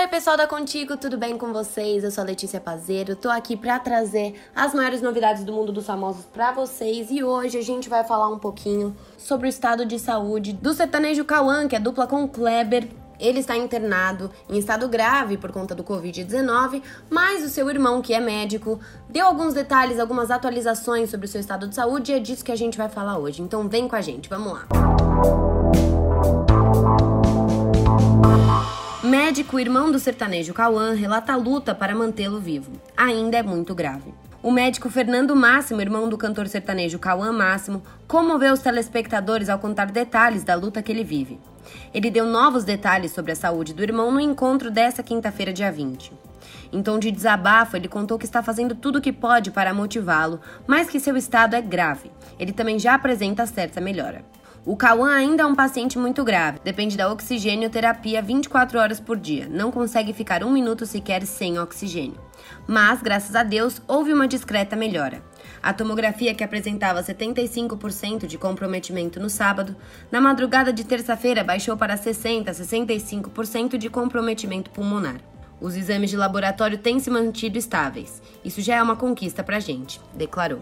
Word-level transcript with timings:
Oi, 0.00 0.08
pessoal 0.08 0.34
da 0.34 0.46
Contigo, 0.46 0.96
tudo 0.96 1.18
bem 1.18 1.36
com 1.36 1.52
vocês? 1.52 2.02
Eu 2.02 2.10
sou 2.10 2.24
a 2.24 2.26
Letícia 2.26 2.58
Pazeiro, 2.58 3.14
tô 3.14 3.28
aqui 3.28 3.54
para 3.54 3.78
trazer 3.78 4.34
as 4.56 4.72
maiores 4.72 5.02
novidades 5.02 5.44
do 5.44 5.52
mundo 5.52 5.72
dos 5.72 5.84
famosos 5.84 6.24
para 6.24 6.52
vocês 6.52 7.10
e 7.10 7.22
hoje 7.22 7.58
a 7.58 7.62
gente 7.62 7.86
vai 7.86 8.02
falar 8.02 8.30
um 8.30 8.38
pouquinho 8.38 8.96
sobre 9.18 9.46
o 9.46 9.50
estado 9.50 9.84
de 9.84 9.98
saúde 9.98 10.54
do 10.54 10.72
sertanejo 10.72 11.22
Cauã, 11.26 11.68
que 11.68 11.76
é 11.76 11.78
dupla 11.78 12.06
com 12.06 12.26
Kleber. 12.26 12.88
Ele 13.18 13.40
está 13.40 13.54
internado 13.58 14.30
em 14.48 14.56
estado 14.56 14.88
grave 14.88 15.36
por 15.36 15.52
conta 15.52 15.74
do 15.74 15.84
Covid-19, 15.84 16.82
mas 17.10 17.44
o 17.44 17.50
seu 17.50 17.68
irmão, 17.68 18.00
que 18.00 18.14
é 18.14 18.20
médico, 18.20 18.80
deu 19.06 19.26
alguns 19.26 19.52
detalhes, 19.52 19.98
algumas 19.98 20.30
atualizações 20.30 21.10
sobre 21.10 21.26
o 21.26 21.28
seu 21.28 21.42
estado 21.42 21.68
de 21.68 21.74
saúde 21.74 22.12
e 22.12 22.14
é 22.14 22.18
disso 22.18 22.42
que 22.42 22.52
a 22.52 22.56
gente 22.56 22.78
vai 22.78 22.88
falar 22.88 23.18
hoje. 23.18 23.42
Então 23.42 23.68
vem 23.68 23.86
com 23.86 23.96
a 23.96 24.00
gente, 24.00 24.30
vamos 24.30 24.50
lá. 24.50 24.66
Médico 29.30 29.60
irmão 29.60 29.92
do 29.92 29.98
sertanejo 30.00 30.52
Cauã 30.52 30.92
relata 30.92 31.32
a 31.32 31.36
luta 31.36 31.72
para 31.72 31.94
mantê-lo 31.94 32.40
vivo. 32.40 32.72
Ainda 32.96 33.36
é 33.36 33.44
muito 33.44 33.76
grave. 33.76 34.12
O 34.42 34.50
médico 34.50 34.90
Fernando 34.90 35.36
Máximo, 35.36 35.80
irmão 35.80 36.08
do 36.08 36.18
cantor 36.18 36.48
sertanejo 36.48 36.98
Cauã 36.98 37.30
Máximo, 37.30 37.80
comoveu 38.08 38.52
os 38.52 38.58
telespectadores 38.58 39.48
ao 39.48 39.60
contar 39.60 39.92
detalhes 39.92 40.42
da 40.42 40.56
luta 40.56 40.82
que 40.82 40.90
ele 40.90 41.04
vive. 41.04 41.38
Ele 41.94 42.10
deu 42.10 42.26
novos 42.26 42.64
detalhes 42.64 43.12
sobre 43.12 43.30
a 43.30 43.36
saúde 43.36 43.72
do 43.72 43.84
irmão 43.84 44.10
no 44.10 44.18
encontro 44.18 44.68
dessa 44.68 45.00
quinta-feira, 45.00 45.52
dia 45.52 45.70
20. 45.70 46.12
Em 46.72 46.82
tom 46.82 46.98
de 46.98 47.12
desabafo, 47.12 47.76
ele 47.76 47.86
contou 47.86 48.18
que 48.18 48.24
está 48.24 48.42
fazendo 48.42 48.74
tudo 48.74 48.98
o 48.98 49.00
que 49.00 49.12
pode 49.12 49.52
para 49.52 49.72
motivá-lo, 49.72 50.40
mas 50.66 50.90
que 50.90 50.98
seu 50.98 51.16
estado 51.16 51.54
é 51.54 51.62
grave. 51.62 52.10
Ele 52.36 52.52
também 52.52 52.80
já 52.80 52.94
apresenta 52.94 53.46
certa 53.46 53.80
melhora. 53.80 54.24
O 54.66 54.76
Cauã 54.76 55.10
ainda 55.10 55.42
é 55.42 55.46
um 55.46 55.54
paciente 55.54 55.98
muito 55.98 56.22
grave, 56.22 56.60
depende 56.62 56.94
da 56.94 57.10
oxigênio-terapia 57.10 58.20
24 58.20 58.78
horas 58.78 59.00
por 59.00 59.16
dia, 59.16 59.48
não 59.48 59.70
consegue 59.70 60.12
ficar 60.12 60.44
um 60.44 60.52
minuto 60.52 60.84
sequer 60.84 61.24
sem 61.24 61.58
oxigênio. 61.58 62.20
Mas, 62.66 63.00
graças 63.00 63.34
a 63.34 63.42
Deus, 63.42 63.80
houve 63.88 64.12
uma 64.12 64.28
discreta 64.28 64.76
melhora. 64.76 65.22
A 65.62 65.72
tomografia, 65.72 66.34
que 66.34 66.44
apresentava 66.44 67.02
75% 67.02 68.26
de 68.26 68.36
comprometimento 68.36 69.18
no 69.18 69.30
sábado, 69.30 69.74
na 70.12 70.20
madrugada 70.20 70.74
de 70.74 70.84
terça-feira 70.84 71.42
baixou 71.42 71.74
para 71.74 71.96
60% 71.96 72.48
a 72.48 72.52
65% 72.52 73.78
de 73.78 73.88
comprometimento 73.88 74.70
pulmonar. 74.70 75.22
Os 75.58 75.74
exames 75.74 76.10
de 76.10 76.18
laboratório 76.18 76.76
têm 76.76 77.00
se 77.00 77.08
mantido 77.08 77.56
estáveis. 77.56 78.20
Isso 78.44 78.60
já 78.60 78.76
é 78.76 78.82
uma 78.82 78.96
conquista 78.96 79.42
pra 79.42 79.58
gente, 79.58 79.98
declarou. 80.14 80.60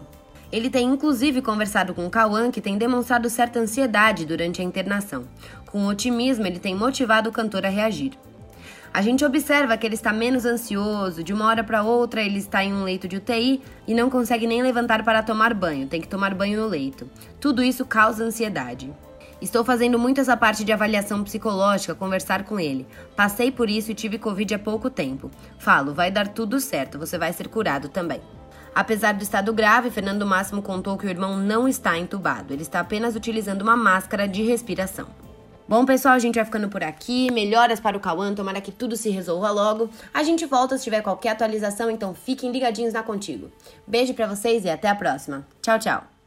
Ele 0.51 0.69
tem 0.69 0.87
inclusive 0.87 1.41
conversado 1.41 1.93
com 1.93 2.09
Cauã, 2.09 2.49
que 2.49 2.61
tem 2.61 2.77
demonstrado 2.77 3.29
certa 3.29 3.59
ansiedade 3.59 4.25
durante 4.25 4.61
a 4.61 4.63
internação. 4.63 5.25
Com 5.67 5.85
otimismo, 5.85 6.47
ele 6.47 6.57
tem 6.57 6.73
motivado 6.73 7.29
o 7.29 7.33
cantor 7.33 7.65
a 7.65 7.69
reagir. 7.69 8.13
A 8.91 9.03
gente 9.03 9.23
observa 9.23 9.77
que 9.77 9.85
ele 9.85 9.93
está 9.93 10.11
menos 10.11 10.45
ansioso, 10.45 11.23
de 11.23 11.31
uma 11.31 11.45
hora 11.45 11.63
para 11.63 11.83
outra 11.83 12.23
ele 12.23 12.39
está 12.39 12.63
em 12.63 12.73
um 12.73 12.83
leito 12.83 13.07
de 13.07 13.17
UTI 13.17 13.61
e 13.87 13.93
não 13.93 14.09
consegue 14.09 14.47
nem 14.47 14.63
levantar 14.63 15.03
para 15.03 15.21
tomar 15.21 15.53
banho, 15.53 15.87
tem 15.87 16.01
que 16.01 16.07
tomar 16.07 16.33
banho 16.33 16.59
no 16.59 16.67
leito. 16.67 17.07
Tudo 17.39 17.61
isso 17.63 17.85
causa 17.85 18.23
ansiedade. 18.23 18.91
Estou 19.39 19.63
fazendo 19.63 19.99
muito 19.99 20.19
essa 20.19 20.35
parte 20.35 20.63
de 20.63 20.71
avaliação 20.71 21.23
psicológica, 21.23 21.93
conversar 21.93 22.43
com 22.43 22.59
ele. 22.59 22.87
Passei 23.15 23.51
por 23.51 23.69
isso 23.69 23.91
e 23.91 23.95
tive 23.95 24.17
Covid 24.17 24.55
há 24.55 24.59
pouco 24.59 24.89
tempo. 24.89 25.29
Falo, 25.59 25.93
vai 25.93 26.09
dar 26.09 26.27
tudo 26.27 26.59
certo, 26.59 26.97
você 26.97 27.17
vai 27.17 27.31
ser 27.31 27.47
curado 27.47 27.87
também. 27.89 28.19
Apesar 28.73 29.13
do 29.13 29.23
estado 29.23 29.53
grave, 29.53 29.89
Fernando 29.89 30.25
Máximo 30.25 30.61
contou 30.61 30.97
que 30.97 31.05
o 31.05 31.09
irmão 31.09 31.37
não 31.37 31.67
está 31.67 31.97
entubado, 31.97 32.53
ele 32.53 32.61
está 32.61 32.79
apenas 32.79 33.15
utilizando 33.15 33.61
uma 33.61 33.75
máscara 33.75 34.27
de 34.27 34.43
respiração. 34.43 35.07
Bom, 35.69 35.85
pessoal, 35.85 36.15
a 36.15 36.19
gente 36.19 36.33
vai 36.33 36.45
ficando 36.45 36.67
por 36.67 36.83
aqui. 36.83 37.31
Melhoras 37.31 37.79
para 37.79 37.95
o 37.95 37.99
Cauã, 37.99 38.33
tomara 38.33 38.59
que 38.59 38.71
tudo 38.71 38.97
se 38.97 39.11
resolva 39.11 39.51
logo. 39.51 39.87
A 40.11 40.23
gente 40.23 40.43
volta 40.47 40.75
se 40.75 40.83
tiver 40.83 41.01
qualquer 41.03 41.29
atualização, 41.29 41.91
então 41.91 42.15
fiquem 42.15 42.51
ligadinhos 42.51 42.93
na 42.93 43.03
Contigo. 43.03 43.51
Beijo 43.85 44.15
para 44.15 44.25
vocês 44.25 44.65
e 44.65 44.69
até 44.69 44.87
a 44.87 44.95
próxima. 44.95 45.45
Tchau, 45.61 45.77
tchau. 45.77 46.18